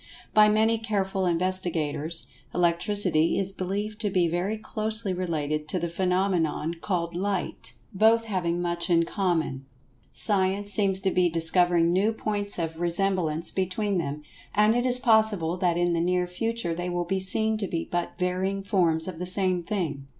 By 0.33 0.49
many 0.49 0.79
careful 0.79 1.27
investigators, 1.27 2.25
Electricity 2.55 3.37
is 3.37 3.51
believed 3.53 4.01
to 4.01 4.09
be 4.09 4.27
very 4.27 4.57
closely 4.57 5.13
related 5.13 5.67
to 5.67 5.79
the 5.79 5.89
phenomenon 5.89 6.73
called 6.81 7.13
light, 7.13 7.73
both 7.93 8.23
having 8.25 8.59
much 8.63 8.89
in 8.89 9.05
common. 9.05 9.67
Science 10.11 10.73
seems 10.73 11.01
to 11.01 11.11
be 11.11 11.29
discovering 11.29 11.93
new 11.93 12.13
points 12.13 12.57
of 12.57 12.79
resemblance 12.79 13.51
between 13.51 13.99
them, 13.99 14.23
and 14.55 14.73
it[Pg 14.73 14.85
126] 14.97 14.97
is 14.97 15.03
probable 15.03 15.55
that 15.57 15.77
in 15.77 15.93
the 15.93 16.01
near 16.01 16.25
future 16.25 16.73
they 16.73 16.89
will 16.89 17.05
be 17.05 17.19
seen 17.19 17.59
to 17.59 17.67
be 17.67 17.85
but 17.91 18.13
varying 18.17 18.63
forms 18.63 19.07
of 19.07 19.19
the 19.19 19.27
same 19.27 19.61
thing. 19.61 20.07